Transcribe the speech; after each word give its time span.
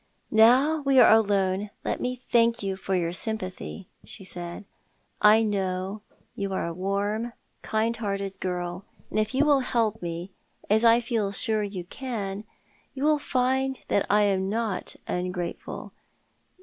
"Now 0.31 0.81
we 0.81 0.99
are 0.99 1.11
alone 1.11 1.69
let 1.85 2.01
me 2.01 2.15
thank 2.15 2.63
you 2.63 2.75
for 2.75 2.95
your 2.95 3.13
sympathy," 3.13 3.87
she 4.03 4.23
said. 4.23 4.65
"I 5.21 5.43
know 5.43 6.01
you 6.35 6.53
are 6.53 6.65
a 6.67 7.33
kind, 7.61 7.95
warm 7.95 8.01
hearted 8.01 8.39
girl, 8.39 8.83
and 9.11 9.19
if 9.19 9.35
you 9.35 9.45
will 9.45 9.59
help 9.59 10.01
me— 10.01 10.31
as 10.71 10.83
I 10.83 11.01
feel 11.01 11.31
sure 11.31 11.61
you 11.61 11.83
can— 11.83 12.45
you 12.95 13.03
shall 13.03 13.19
find 13.19 13.81
that 13.89 14.07
I 14.09 14.23
am 14.23 14.49
not 14.49 14.95
ungrateful. 15.07 15.91